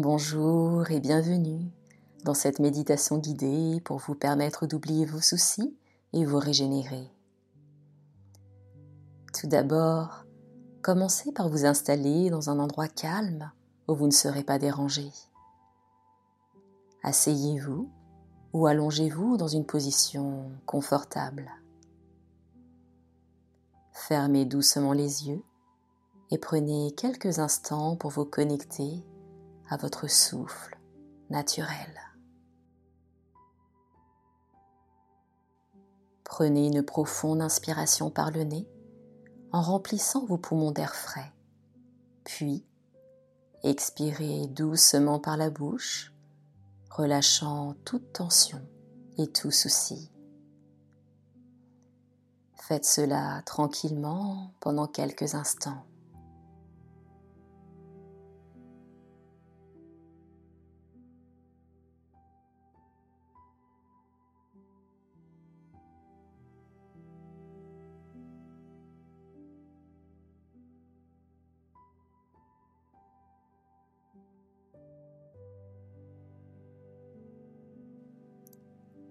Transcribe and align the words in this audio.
Bonjour 0.00 0.88
et 0.92 1.00
bienvenue 1.00 1.72
dans 2.22 2.32
cette 2.32 2.60
méditation 2.60 3.18
guidée 3.18 3.80
pour 3.84 3.98
vous 3.98 4.14
permettre 4.14 4.64
d'oublier 4.64 5.04
vos 5.04 5.20
soucis 5.20 5.76
et 6.12 6.24
vous 6.24 6.38
régénérer. 6.38 7.10
Tout 9.34 9.48
d'abord, 9.48 10.24
commencez 10.82 11.32
par 11.32 11.48
vous 11.48 11.66
installer 11.66 12.30
dans 12.30 12.48
un 12.48 12.60
endroit 12.60 12.86
calme 12.86 13.50
où 13.88 13.96
vous 13.96 14.06
ne 14.06 14.12
serez 14.12 14.44
pas 14.44 14.60
dérangé. 14.60 15.10
Asseyez-vous 17.02 17.90
ou 18.52 18.68
allongez-vous 18.68 19.36
dans 19.36 19.48
une 19.48 19.66
position 19.66 20.48
confortable. 20.64 21.50
Fermez 23.90 24.44
doucement 24.44 24.92
les 24.92 25.26
yeux 25.26 25.42
et 26.30 26.38
prenez 26.38 26.92
quelques 26.92 27.40
instants 27.40 27.96
pour 27.96 28.12
vous 28.12 28.26
connecter 28.26 29.02
à 29.68 29.76
votre 29.76 30.08
souffle 30.08 30.78
naturel. 31.30 31.94
Prenez 36.24 36.66
une 36.66 36.82
profonde 36.82 37.40
inspiration 37.40 38.10
par 38.10 38.30
le 38.30 38.44
nez 38.44 38.68
en 39.52 39.62
remplissant 39.62 40.24
vos 40.24 40.38
poumons 40.38 40.72
d'air 40.72 40.94
frais. 40.94 41.32
Puis, 42.24 42.64
expirez 43.64 44.46
doucement 44.46 45.18
par 45.18 45.36
la 45.36 45.50
bouche, 45.50 46.12
relâchant 46.90 47.74
toute 47.84 48.12
tension 48.12 48.60
et 49.16 49.26
tout 49.26 49.50
souci. 49.50 50.10
Faites 52.54 52.84
cela 52.84 53.42
tranquillement 53.46 54.52
pendant 54.60 54.86
quelques 54.86 55.34
instants. 55.34 55.87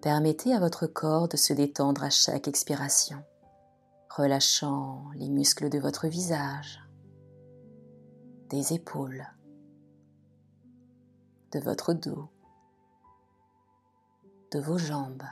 Permettez 0.01 0.53
à 0.53 0.59
votre 0.59 0.85
corps 0.85 1.27
de 1.27 1.37
se 1.37 1.53
détendre 1.53 2.03
à 2.03 2.11
chaque 2.11 2.47
expiration, 2.47 3.23
relâchant 4.15 5.05
les 5.15 5.27
muscles 5.27 5.69
de 5.69 5.79
votre 5.79 6.07
visage, 6.07 6.79
des 8.49 8.73
épaules, 8.73 9.27
de 11.51 11.59
votre 11.59 11.93
dos, 11.93 12.29
de 14.51 14.59
vos 14.59 14.77
jambes. 14.77 15.23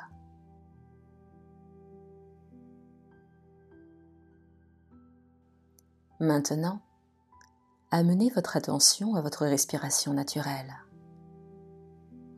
Maintenant, 6.19 6.81
amenez 7.91 8.31
votre 8.31 8.57
attention 8.57 9.15
à 9.15 9.21
votre 9.21 9.45
respiration 9.45 10.13
naturelle. 10.13 10.73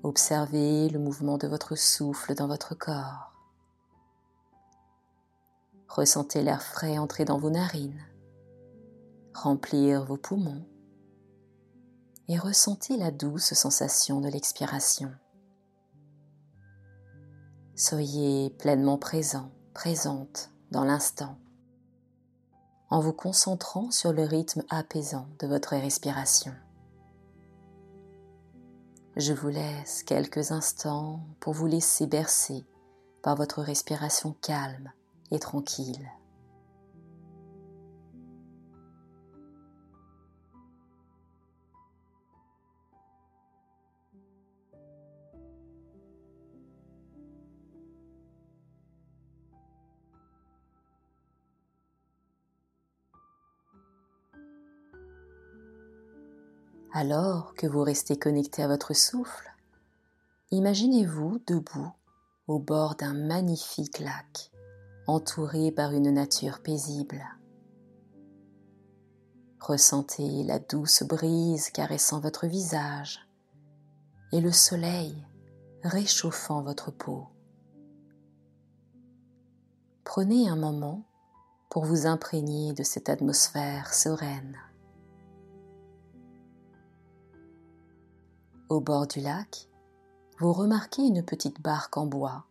Observez 0.08 0.88
le 0.88 1.00
mouvement 1.00 1.38
de 1.38 1.50
votre 1.50 1.76
souffle 1.76 2.34
dans 2.34 2.48
votre 2.48 2.76
corps. 2.76 3.34
Ressentez 5.90 6.44
l'air 6.44 6.64
frais 6.64 6.98
entrer 6.98 7.26
dans 7.26 7.38
vos 7.38 7.50
narines, 7.50 8.02
remplir 9.34 10.06
vos 10.06 10.16
poumons 10.16 10.66
et 12.30 12.38
ressentez 12.38 12.96
la 12.96 13.12
douce 13.12 13.52
sensation 13.52 14.22
de 14.22 14.30
l'expiration. 14.30 15.12
Soyez 17.76 18.50
pleinement 18.52 18.98
présent, 18.98 19.52
présente 19.74 20.52
dans 20.72 20.86
l'instant, 20.86 21.38
en 22.90 23.02
vous 23.02 23.12
concentrant 23.12 23.92
sur 23.92 24.14
le 24.14 24.24
rythme 24.24 24.64
apaisant 24.70 25.28
de 25.40 25.48
votre 25.48 25.76
respiration. 25.76 26.54
Je 29.20 29.34
vous 29.34 29.48
laisse 29.48 30.04
quelques 30.04 30.52
instants 30.52 31.22
pour 31.40 31.54
vous 31.54 31.66
laisser 31.66 32.06
bercer 32.06 32.68
par 33.24 33.36
votre 33.36 33.64
respiration 33.64 34.36
calme 34.44 34.92
et 35.32 35.40
tranquille. 35.40 36.08
Alors 57.00 57.54
que 57.54 57.68
vous 57.68 57.84
restez 57.84 58.18
connecté 58.18 58.64
à 58.64 58.68
votre 58.68 58.96
souffle, 58.96 59.54
imaginez-vous 60.50 61.40
debout 61.46 61.92
au 62.48 62.58
bord 62.58 62.96
d'un 62.96 63.14
magnifique 63.14 64.00
lac, 64.00 64.50
entouré 65.06 65.72
par 65.72 65.92
une 65.92 66.10
nature 66.10 66.60
paisible. 66.60 67.24
Ressentez 69.60 70.44
la 70.44 70.58
douce 70.58 71.04
brise 71.04 71.70
caressant 71.70 72.20
votre 72.20 72.48
visage 72.48 73.30
et 74.32 74.42
le 74.42 74.52
soleil 74.52 75.14
réchauffant 75.84 76.64
votre 76.64 76.90
peau. 76.90 77.28
Prenez 80.04 80.50
un 80.50 80.56
moment 80.56 81.04
pour 81.70 81.86
vous 81.86 82.08
imprégner 82.08 82.74
de 82.74 82.82
cette 82.82 83.10
atmosphère 83.10 83.94
sereine. 83.94 84.58
Au 88.70 88.82
bord 88.82 89.08
du 89.08 89.22
lac, 89.22 89.70
vous 90.40 90.52
remarquez 90.52 91.02
une 91.02 91.24
petite 91.24 91.62
barque 91.62 91.96
en 91.96 92.06
bois. 92.06 92.44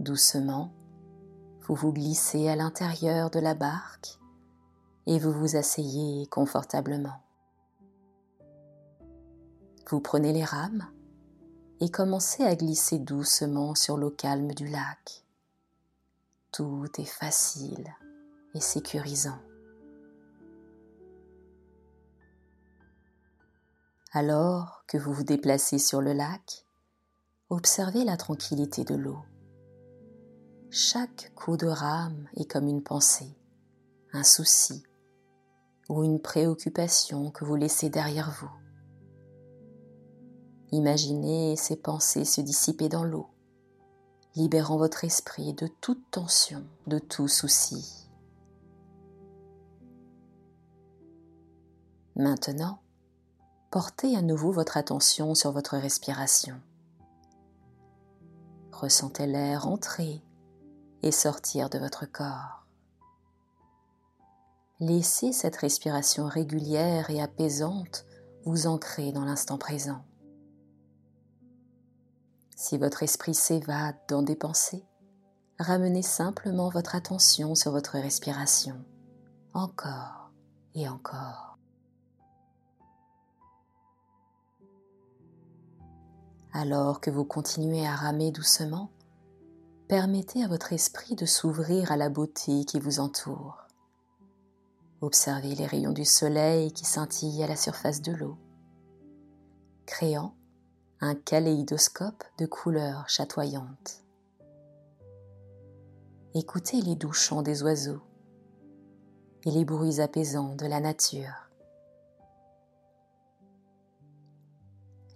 Doucement, 0.00 0.72
vous 1.60 1.76
vous 1.76 1.92
glissez 1.92 2.48
à 2.48 2.56
l'intérieur 2.56 3.30
de 3.30 3.38
la 3.38 3.54
barque 3.54 4.18
et 5.06 5.20
vous 5.20 5.30
vous 5.30 5.54
asseyez 5.54 6.26
confortablement. 6.26 7.22
Vous 9.88 10.00
prenez 10.00 10.32
les 10.32 10.44
rames 10.44 10.88
et 11.78 11.88
commencez 11.88 12.42
à 12.42 12.56
glisser 12.56 12.98
doucement 12.98 13.76
sur 13.76 13.96
l'eau 13.96 14.10
calme 14.10 14.54
du 14.54 14.66
lac. 14.66 15.24
Tout 16.50 16.88
est 16.98 17.04
facile 17.04 17.94
et 18.54 18.60
sécurisant. 18.60 19.38
Alors 24.16 24.84
que 24.86 24.96
vous 24.96 25.12
vous 25.12 25.24
déplacez 25.24 25.80
sur 25.80 26.00
le 26.00 26.12
lac, 26.12 26.64
observez 27.50 28.04
la 28.04 28.16
tranquillité 28.16 28.84
de 28.84 28.94
l'eau. 28.94 29.18
Chaque 30.70 31.32
coup 31.34 31.56
de 31.56 31.66
rame 31.66 32.28
est 32.36 32.48
comme 32.48 32.68
une 32.68 32.84
pensée, 32.84 33.36
un 34.12 34.22
souci 34.22 34.84
ou 35.88 36.04
une 36.04 36.20
préoccupation 36.20 37.32
que 37.32 37.44
vous 37.44 37.56
laissez 37.56 37.90
derrière 37.90 38.30
vous. 38.30 38.50
Imaginez 40.70 41.56
ces 41.56 41.74
pensées 41.74 42.24
se 42.24 42.40
dissiper 42.40 42.88
dans 42.88 43.02
l'eau, 43.02 43.26
libérant 44.36 44.76
votre 44.76 45.02
esprit 45.02 45.54
de 45.54 45.66
toute 45.66 46.12
tension, 46.12 46.64
de 46.86 47.00
tout 47.00 47.26
souci. 47.26 48.08
Maintenant, 52.14 52.78
portez 53.74 54.16
à 54.16 54.22
nouveau 54.22 54.52
votre 54.52 54.76
attention 54.76 55.34
sur 55.34 55.50
votre 55.50 55.76
respiration. 55.76 56.60
Ressentez 58.70 59.26
l'air 59.26 59.66
entrer 59.66 60.22
et 61.02 61.10
sortir 61.10 61.68
de 61.70 61.80
votre 61.80 62.06
corps. 62.06 62.68
Laissez 64.78 65.32
cette 65.32 65.56
respiration 65.56 66.26
régulière 66.26 67.10
et 67.10 67.20
apaisante 67.20 68.06
vous 68.44 68.68
ancrer 68.68 69.10
dans 69.10 69.24
l'instant 69.24 69.58
présent. 69.58 70.04
Si 72.54 72.78
votre 72.78 73.02
esprit 73.02 73.34
s'évade 73.34 73.96
dans 74.06 74.22
des 74.22 74.36
pensées, 74.36 74.84
ramenez 75.58 76.02
simplement 76.02 76.68
votre 76.68 76.94
attention 76.94 77.56
sur 77.56 77.72
votre 77.72 77.98
respiration, 77.98 78.84
encore 79.52 80.30
et 80.76 80.88
encore. 80.88 81.53
Alors 86.56 87.00
que 87.00 87.10
vous 87.10 87.24
continuez 87.24 87.84
à 87.84 87.96
ramer 87.96 88.30
doucement, 88.30 88.92
permettez 89.88 90.44
à 90.44 90.46
votre 90.46 90.72
esprit 90.72 91.16
de 91.16 91.26
s'ouvrir 91.26 91.90
à 91.90 91.96
la 91.96 92.08
beauté 92.08 92.64
qui 92.64 92.78
vous 92.78 93.00
entoure. 93.00 93.66
Observez 95.00 95.56
les 95.56 95.66
rayons 95.66 95.90
du 95.90 96.04
soleil 96.04 96.70
qui 96.70 96.84
scintillent 96.84 97.42
à 97.42 97.48
la 97.48 97.56
surface 97.56 98.02
de 98.02 98.12
l'eau. 98.12 98.38
créant 99.84 100.36
un 101.00 101.16
kaléidoscope 101.16 102.22
de 102.38 102.46
couleurs 102.46 103.08
chatoyantes. 103.08 104.04
Écoutez 106.34 106.80
les 106.82 106.94
doux 106.94 107.12
chants 107.12 107.42
des 107.42 107.64
oiseaux 107.64 108.00
et 109.44 109.50
les 109.50 109.64
bruits 109.64 110.00
apaisants 110.00 110.54
de 110.54 110.66
la 110.66 110.78
nature. 110.78 111.50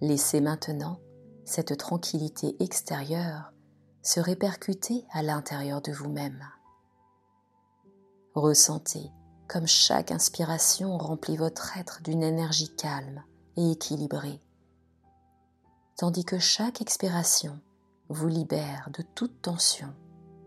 Laissez 0.00 0.40
maintenant 0.40 0.99
cette 1.48 1.78
tranquillité 1.78 2.56
extérieure 2.62 3.52
se 4.02 4.20
répercuter 4.20 5.06
à 5.10 5.22
l'intérieur 5.22 5.80
de 5.80 5.92
vous-même. 5.92 6.44
Ressentez 8.34 9.10
comme 9.48 9.66
chaque 9.66 10.12
inspiration 10.12 10.98
remplit 10.98 11.38
votre 11.38 11.78
être 11.78 12.02
d'une 12.02 12.22
énergie 12.22 12.74
calme 12.76 13.24
et 13.56 13.72
équilibrée, 13.72 14.42
tandis 15.96 16.26
que 16.26 16.38
chaque 16.38 16.82
expiration 16.82 17.58
vous 18.10 18.28
libère 18.28 18.90
de 18.92 19.02
toute 19.14 19.40
tension, 19.40 19.94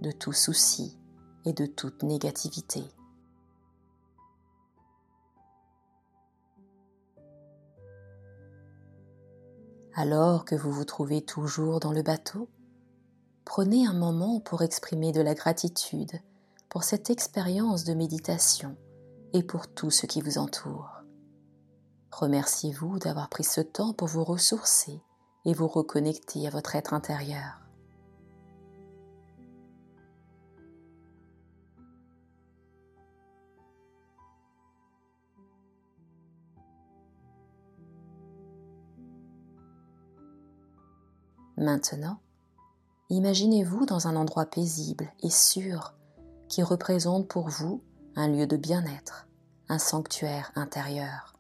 de 0.02 0.12
tout 0.12 0.34
souci 0.34 1.00
et 1.46 1.54
de 1.54 1.66
toute 1.66 2.04
négativité. 2.04 2.84
Alors 9.94 10.46
que 10.46 10.56
vous 10.56 10.72
vous 10.72 10.86
trouvez 10.86 11.22
toujours 11.22 11.80
dans 11.80 11.92
le 11.92 12.02
bateau, 12.02 12.48
prenez 13.44 13.86
un 13.86 13.94
moment 13.94 14.40
pour 14.40 14.62
exprimer 14.62 15.12
de 15.12 15.22
la 15.22 15.34
gratitude 15.34 16.20
pour 16.70 16.84
cette 16.84 17.10
expérience 17.10 17.84
de 17.84 17.94
méditation 17.94 18.78
et 19.34 19.44
pour 19.44 19.68
tout 19.68 19.92
ce 19.92 20.06
qui 20.06 20.22
vous 20.22 20.38
entoure. 20.38 20.90
Remerciez-vous 22.12 23.00
d'avoir 23.00 23.30
pris 23.30 23.44
ce 23.44 23.62
temps 23.62 23.94
pour 23.94 24.08
vous 24.08 24.24
ressourcer 24.24 25.02
et 25.46 25.54
vous 25.54 25.68
reconnecter 25.68 26.48
à 26.48 26.50
votre 26.50 26.76
être 26.76 26.94
intérieur. 26.94 27.61
Maintenant, 41.62 42.18
imaginez-vous 43.12 43.86
dans 43.86 44.08
un 44.08 44.16
endroit 44.16 44.48
paisible 44.48 45.14
et 45.22 45.30
sûr 45.30 45.94
qui 46.50 46.64
représente 46.64 47.28
pour 47.28 47.50
vous 47.50 47.84
un 48.16 48.28
lieu 48.28 48.48
de 48.48 48.58
bien-être, 48.58 49.28
un 49.70 49.78
sanctuaire 49.78 50.52
intérieur. 50.56 51.36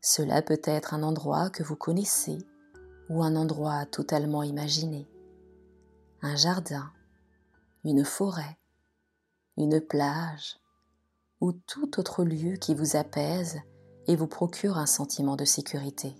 Cela 0.00 0.42
peut 0.42 0.60
être 0.64 0.92
un 0.92 1.04
endroit 1.04 1.50
que 1.50 1.62
vous 1.62 1.76
connaissez 1.76 2.38
ou 3.08 3.22
un 3.22 3.36
endroit 3.36 3.86
totalement 3.86 4.42
imaginé, 4.42 5.08
un 6.20 6.34
jardin, 6.34 6.90
une 7.84 8.04
forêt, 8.04 8.58
une 9.56 9.80
plage 9.80 10.58
ou 11.40 11.52
tout 11.52 12.00
autre 12.00 12.24
lieu 12.24 12.56
qui 12.56 12.74
vous 12.74 12.96
apaise 12.96 13.60
et 14.08 14.16
vous 14.16 14.26
procure 14.26 14.78
un 14.78 14.86
sentiment 14.86 15.36
de 15.36 15.44
sécurité. 15.44 16.16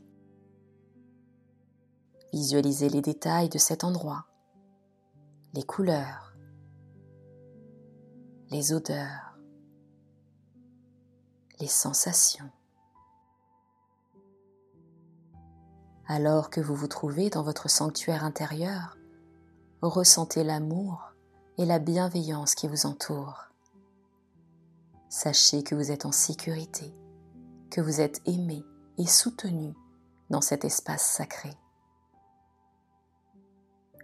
Visualisez 2.32 2.90
les 2.90 3.00
détails 3.00 3.48
de 3.48 3.56
cet 3.56 3.84
endroit, 3.84 4.26
les 5.54 5.62
couleurs, 5.62 6.34
les 8.50 8.72
odeurs, 8.72 9.38
les 11.58 11.66
sensations. 11.66 12.50
Alors 16.06 16.50
que 16.50 16.60
vous 16.60 16.75
vous 16.75 16.86
trouvez 16.86 17.30
dans 17.30 17.42
votre 17.42 17.70
sanctuaire 17.70 18.25
intérieur, 18.25 18.98
ressentez 19.81 20.44
l'amour 20.44 21.12
et 21.56 21.64
la 21.64 21.78
bienveillance 21.78 22.54
qui 22.54 22.69
vous 22.69 22.84
entourent. 22.86 23.44
Sachez 25.08 25.62
que 25.62 25.74
vous 25.74 25.90
êtes 25.90 26.04
en 26.04 26.12
sécurité, 26.12 26.94
que 27.70 27.81
vous 27.81 28.02
êtes 28.02 28.20
aimé 28.26 28.64
et 28.98 29.06
soutenu 29.06 29.74
dans 30.28 30.42
cet 30.42 30.66
espace 30.66 31.02
sacré. 31.02 31.50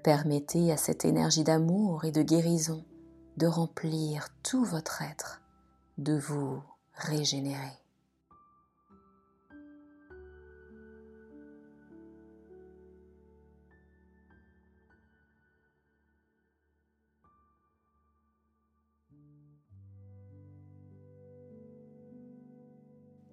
Permettez 0.04 0.70
à 0.70 0.76
cette 0.76 1.06
énergie 1.06 1.44
d'amour 1.44 2.04
et 2.04 2.12
de 2.12 2.20
guérison 2.20 2.84
de 3.38 3.46
remplir 3.46 4.28
tout 4.42 4.62
votre 4.62 5.00
être, 5.00 5.40
de 5.96 6.14
vous 6.14 6.62
régénérer. 6.92 7.72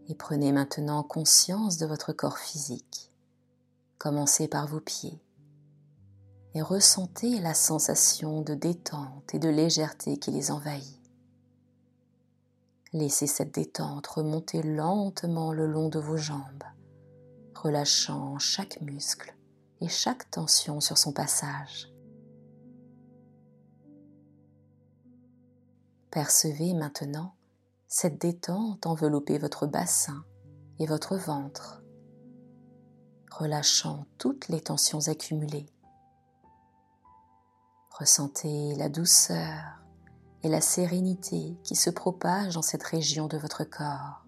Et 0.08 0.16
prenez 0.16 0.54
maintenant 0.54 1.04
conscience 1.04 1.78
de 1.78 1.86
votre 1.86 2.14
corps 2.14 2.38
physique. 2.38 3.12
Commencez 3.98 4.48
par 4.48 4.68
vos 4.68 4.80
pieds 4.80 5.20
et 6.54 6.62
ressentez 6.62 7.40
la 7.40 7.54
sensation 7.54 8.42
de 8.42 8.54
détente 8.54 9.34
et 9.34 9.40
de 9.40 9.50
légèreté 9.50 10.18
qui 10.18 10.32
les 10.32 10.52
envahit. 10.52 11.00
Laissez 12.94 13.28
cette 13.28 13.54
détente 13.54 14.08
remonter 14.08 14.62
lentement 14.62 15.54
le 15.54 15.66
long 15.66 15.88
de 15.88 16.00
vos 16.00 16.18
jambes, 16.18 16.64
relâchant 17.56 18.38
chaque 18.38 18.82
muscle 18.82 19.34
et 19.80 19.88
chaque 19.88 20.30
tension 20.30 20.82
sur 20.82 20.98
son 20.98 21.14
passage. 21.14 21.88
Percevez 26.10 26.74
maintenant 26.74 27.36
cette 27.88 28.20
détente 28.20 28.86
envelopper 28.86 29.38
votre 29.38 29.68
bassin 29.68 30.26
et 30.80 30.86
votre 30.86 31.16
ventre, 31.16 31.82
relâchant 33.32 34.06
toutes 34.18 34.50
les 34.50 34.60
tensions 34.60 35.08
accumulées 35.08 35.68
Ressentez 38.02 38.74
la 38.78 38.90
douceur 38.90 39.80
et 40.42 40.50
la 40.50 40.60
sérénité 40.60 41.56
qui 41.64 41.76
se 41.76 41.92
propagent 41.92 42.56
dans 42.56 42.64
cette 42.64 42.82
région 42.82 43.28
de 43.28 43.38
votre 43.38 43.64
corps. 43.64 44.26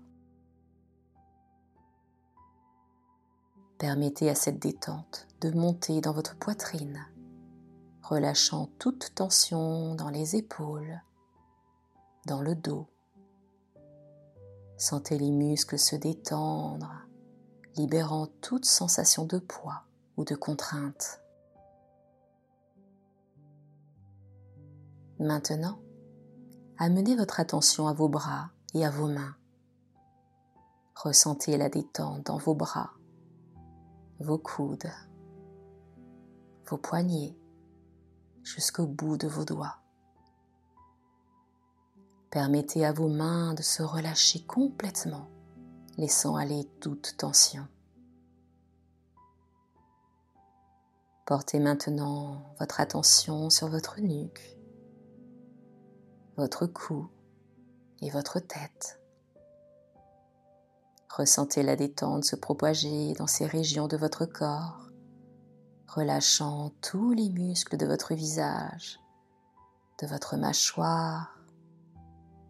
Permettez 3.80 4.30
à 4.30 4.36
cette 4.36 4.60
détente 4.60 5.28
de 5.42 5.50
monter 5.50 6.02
dans 6.02 6.14
votre 6.14 6.38
poitrine, 6.38 7.04
relâchant 8.04 8.70
toute 8.78 9.16
tension 9.16 9.96
dans 9.96 10.12
les 10.12 10.36
épaules, 10.36 11.02
dans 12.28 12.42
le 12.42 12.54
dos. 12.54 12.86
Sentez 14.78 15.18
les 15.18 15.32
muscles 15.32 15.80
se 15.80 15.96
détendre, 15.96 17.08
libérant 17.76 18.28
toute 18.40 18.66
sensation 18.66 19.26
de 19.26 19.40
poids 19.40 19.86
ou 20.16 20.26
de 20.26 20.36
contrainte. 20.36 21.23
Maintenant, 25.24 25.80
amenez 26.78 27.16
votre 27.16 27.40
attention 27.40 27.88
à 27.88 27.94
vos 27.94 28.10
bras 28.10 28.50
et 28.74 28.86
à 28.86 28.90
vos 28.90 29.08
mains. 29.08 29.38
Ressentez 30.96 31.56
la 31.56 31.70
détente 31.70 32.26
dans 32.26 32.38
vos 32.38 32.54
bras, 32.54 32.92
vos 34.20 34.38
coudes, 34.38 34.92
vos 36.68 36.78
poignets, 36.78 37.38
jusqu'au 38.44 38.86
bout 38.86 39.16
de 39.16 39.30
vos 39.30 39.46
doigts. 39.46 39.78
Permettez 42.30 42.86
à 42.86 42.92
vos 42.92 43.08
mains 43.08 43.54
de 43.54 43.62
se 43.62 43.82
relâcher 43.82 44.44
complètement, 44.46 45.30
laissant 45.98 46.36
aller 46.36 46.70
toute 46.82 47.16
tension. 47.16 47.66
Portez 51.26 51.60
maintenant 51.60 52.54
votre 52.60 52.82
attention 52.82 53.50
sur 53.50 53.70
votre 53.70 54.02
nuque 54.02 54.60
votre 56.36 56.66
cou 56.66 57.08
et 58.02 58.10
votre 58.10 58.40
tête. 58.40 59.00
Ressentez 61.10 61.62
la 61.62 61.76
détente 61.76 62.26
se 62.26 62.36
propager 62.36 63.14
dans 63.14 63.28
ces 63.28 63.46
régions 63.46 63.88
de 63.88 63.98
votre 63.98 64.26
corps, 64.26 64.90
relâchant 65.88 66.72
tous 66.82 67.12
les 67.12 67.30
muscles 67.30 67.78
de 67.78 67.86
votre 67.86 68.16
visage, 68.16 69.00
de 70.02 70.08
votre 70.08 70.36
mâchoire, 70.38 71.38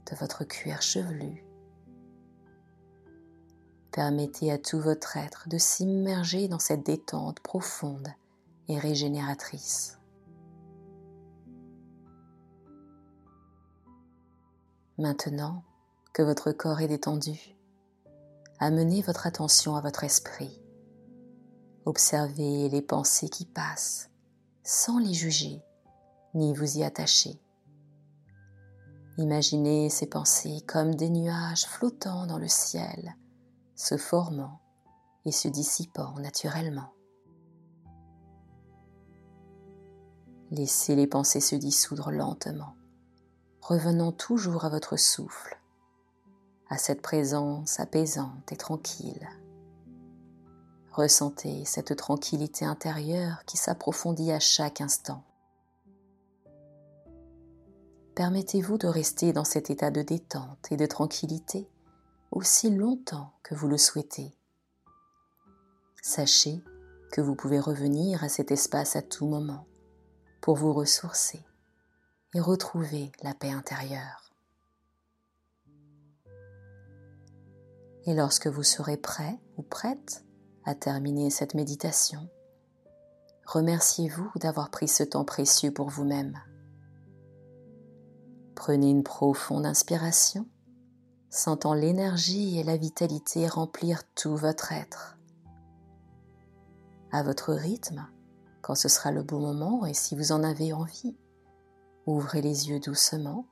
de 0.10 0.16
votre 0.16 0.46
cuir 0.46 0.82
chevelu. 0.82 1.46
Permettez 3.92 4.50
à 4.52 4.58
tout 4.58 4.80
votre 4.80 5.18
être 5.18 5.50
de 5.50 5.58
s'immerger 5.58 6.48
dans 6.48 6.60
cette 6.60 6.86
détente 6.86 7.42
profonde 7.42 8.08
et 8.70 8.80
régénératrice. 8.80 10.00
Maintenant 15.00 15.64
que 16.14 16.22
votre 16.22 16.52
corps 16.52 16.82
est 16.82 16.88
détendu, 16.88 17.58
amenez 18.60 19.02
votre 19.02 19.26
attention 19.26 19.76
à 19.76 19.82
votre 19.82 20.04
esprit 20.04 20.62
Observez 21.86 22.70
les 22.70 22.82
pensées 22.84 23.28
qui 23.28 23.46
passent 23.46 24.12
sans 24.64 25.00
les 25.00 25.14
juger 25.14 25.64
ni 26.36 26.54
vous 26.54 26.78
y 26.78 26.84
attacher. 26.84 27.42
Imaginez 29.18 29.90
ces 29.90 30.08
pensées 30.08 30.62
comme 30.68 30.94
des 30.94 31.10
nuages 31.10 31.66
flottant 31.66 32.28
dans 32.28 32.38
le 32.38 32.48
ciel, 32.48 33.16
se 33.76 33.98
formant 33.98 34.62
et 35.26 35.32
se 35.32 35.48
dissipant 35.48 36.20
naturellement. 36.20 36.94
Laissez 40.52 40.96
les 40.96 41.08
pensées 41.08 41.42
se 41.42 41.56
dissoudre 41.56 42.12
lentement, 42.12 42.76
revenant 43.64 44.12
toujours 44.12 44.66
à 44.66 44.70
votre 44.70 44.98
souffle, 44.98 45.58
à 46.70 46.78
cette 46.78 47.02
présence 47.02 47.80
apaisante 47.80 48.52
et 48.52 48.58
tranquille. 48.58 49.30
Ressentez 50.92 51.64
cette 51.64 51.96
tranquillité 51.96 52.66
intérieure 52.66 53.46
qui 53.46 53.56
s'approfondit 53.56 54.34
à 54.34 54.42
chaque 54.42 54.82
instant. 54.82 55.24
Permettez-vous 58.16 58.78
de 58.78 58.88
rester 58.88 59.32
dans 59.32 59.46
cet 59.46 59.70
état 59.70 59.92
de 59.92 60.02
détente 60.02 60.70
et 60.70 60.78
de 60.78 60.86
tranquillité 60.86 61.70
aussi 62.32 62.70
longtemps 62.70 63.32
que 63.44 63.56
vous 63.56 63.70
le 63.70 63.78
souhaitez. 63.78 64.36
Sachez 66.02 66.62
que 67.14 67.22
vous 67.22 67.36
pouvez 67.36 67.62
revenir 67.62 68.26
à 68.26 68.30
cet 68.30 68.52
espace 68.52 68.98
à 68.98 69.02
tout 69.02 69.26
moment 69.26 69.68
pour 70.42 70.58
vous 70.58 70.74
ressourcer 70.74 71.46
et 72.34 72.40
retrouver 72.40 73.12
la 73.22 73.34
paix 73.34 73.52
intérieure. 73.52 74.32
Et 78.06 78.14
lorsque 78.14 78.48
vous 78.48 78.64
serez 78.64 78.98
prêt 78.98 79.40
ou 79.58 79.62
prête 79.62 80.26
à 80.66 80.76
terminer 80.76 81.30
cette 81.30 81.54
méditation, 81.54 82.28
remerciez-vous 83.46 84.32
d'avoir 84.36 84.70
pris 84.72 84.88
ce 84.88 85.04
temps 85.04 85.26
précieux 85.26 85.72
pour 85.72 85.90
vous-même. 85.90 86.38
Prenez 88.56 88.90
une 88.90 89.04
profonde 89.04 89.66
inspiration, 89.66 90.48
sentant 91.30 91.74
l'énergie 91.74 92.60
et 92.60 92.64
la 92.64 92.78
vitalité 92.78 93.48
remplir 93.48 94.04
tout 94.16 94.36
votre 94.36 94.72
être. 94.72 95.18
À 97.12 97.24
votre 97.24 97.54
rythme, 97.54 98.08
quand 98.62 98.76
ce 98.76 98.90
sera 98.90 99.12
le 99.12 99.24
bon 99.24 99.40
moment 99.40 99.86
et 99.86 99.94
si 99.94 100.16
vous 100.16 100.32
en 100.32 100.44
avez 100.44 100.74
envie, 100.74 101.16
ouvrez 102.06 102.42
les 102.42 102.70
yeux 102.70 102.80
doucement 102.80 103.46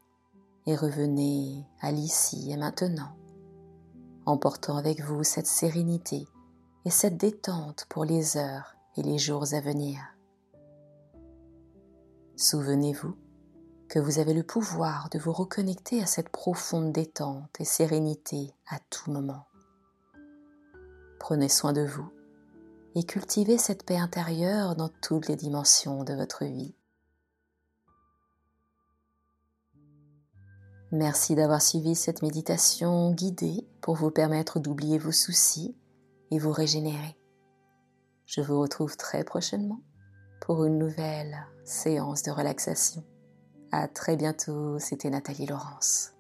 et 0.66 0.76
revenez 0.76 1.66
à 1.82 1.92
l'ici 1.92 2.52
et 2.52 2.58
maintenant, 2.58 3.16
emportant 4.26 4.78
avec 4.78 5.02
vous 5.02 5.24
cette 5.24 5.48
sérénité 5.48 6.28
et 6.86 6.90
cette 6.90 7.18
détente 7.18 7.86
pour 7.90 8.06
les 8.06 8.38
heures 8.38 8.76
et 8.98 9.02
les 9.02 9.18
jours 9.18 9.54
à 9.54 9.62
venir. 9.62 10.00
Souvenez-vous 12.36 13.16
que 13.88 14.00
vous 14.00 14.20
avez 14.20 14.34
le 14.34 14.44
pouvoir 14.44 15.10
de 15.10 15.20
vous 15.20 15.34
reconnecter 15.34 16.02
à 16.02 16.06
cette 16.06 16.30
profonde 16.30 16.92
détente 16.92 17.52
et 17.60 17.66
sérénité 17.66 18.54
à 18.70 18.80
tout 18.90 19.12
moment. 19.12 19.46
Prenez 21.20 21.50
soin 21.50 21.74
de 21.74 21.86
vous 21.86 22.10
et 22.96 23.04
cultivez 23.04 23.58
cette 23.58 23.86
paix 23.86 23.98
intérieure 23.98 24.76
dans 24.76 24.90
toutes 25.02 25.28
les 25.28 25.36
dimensions 25.36 26.04
de 26.04 26.14
votre 26.14 26.46
vie. 26.46 26.74
Merci 30.94 31.36
d'avoir 31.36 31.62
suivi 31.62 31.96
cette 31.96 32.22
méditation 32.22 33.12
guidée 33.12 33.66
pour 33.80 33.96
vous 33.96 34.12
permettre 34.12 34.60
d'oublier 34.60 34.98
vos 34.98 35.14
soucis 35.14 35.74
et 36.32 36.38
vous 36.38 36.52
régénérer. 36.52 37.18
Je 38.26 38.42
vous 38.42 38.60
retrouve 38.60 38.98
très 38.98 39.24
prochainement 39.24 39.80
pour 40.42 40.66
une 40.66 40.78
nouvelle 40.78 41.38
séance 41.64 42.24
de 42.24 42.32
relaxation. 42.32 43.06
À 43.72 43.88
très 43.88 44.18
bientôt, 44.18 44.80
c'était 44.80 45.10
Nathalie 45.10 45.46
Laurence. 45.46 46.12